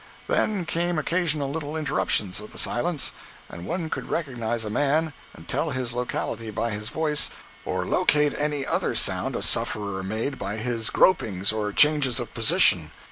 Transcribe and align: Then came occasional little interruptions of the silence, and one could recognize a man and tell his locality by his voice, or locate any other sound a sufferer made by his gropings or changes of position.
Then 0.25 0.65
came 0.65 0.97
occasional 0.97 1.51
little 1.51 1.77
interruptions 1.77 2.39
of 2.39 2.51
the 2.51 2.57
silence, 2.57 3.11
and 3.47 3.67
one 3.67 3.87
could 3.91 4.09
recognize 4.09 4.65
a 4.65 4.71
man 4.71 5.13
and 5.35 5.47
tell 5.47 5.69
his 5.69 5.93
locality 5.93 6.49
by 6.49 6.71
his 6.71 6.89
voice, 6.89 7.29
or 7.65 7.85
locate 7.85 8.33
any 8.35 8.65
other 8.65 8.95
sound 8.95 9.35
a 9.35 9.43
sufferer 9.43 10.01
made 10.01 10.39
by 10.39 10.57
his 10.57 10.89
gropings 10.89 11.53
or 11.53 11.71
changes 11.71 12.19
of 12.19 12.33
position. 12.33 12.89